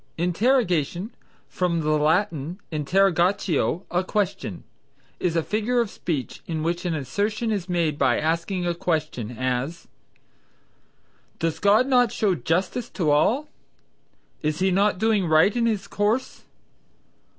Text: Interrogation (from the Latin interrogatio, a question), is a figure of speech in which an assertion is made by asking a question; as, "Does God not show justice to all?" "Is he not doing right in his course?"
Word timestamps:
Interrogation 0.17 1.13
(from 1.47 1.81
the 1.81 1.91
Latin 1.91 2.59
interrogatio, 2.71 3.83
a 3.91 4.03
question), 4.03 4.63
is 5.19 5.35
a 5.35 5.43
figure 5.43 5.79
of 5.79 5.91
speech 5.91 6.41
in 6.47 6.63
which 6.63 6.85
an 6.85 6.95
assertion 6.95 7.51
is 7.51 7.69
made 7.69 7.99
by 7.99 8.17
asking 8.19 8.65
a 8.65 8.73
question; 8.73 9.37
as, 9.37 9.87
"Does 11.37 11.59
God 11.59 11.85
not 11.85 12.11
show 12.11 12.33
justice 12.33 12.89
to 12.89 13.11
all?" 13.11 13.47
"Is 14.41 14.57
he 14.57 14.71
not 14.71 14.97
doing 14.97 15.27
right 15.27 15.55
in 15.55 15.67
his 15.67 15.87
course?" 15.87 16.45